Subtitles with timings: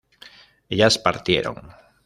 [0.67, 1.69] ellas partieron